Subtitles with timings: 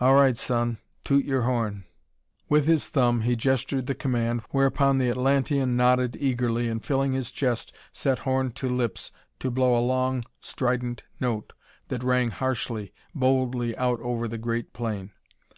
[0.00, 1.84] All right, son, toot your horn."
[2.46, 7.30] With his thumb be gestured the command, whereupon the Atlantean nodded eagerly and, filling his
[7.30, 11.54] chest, set horn to lips to blow a long, strident note
[11.88, 15.12] that rang harshly, boldly out over the great plain.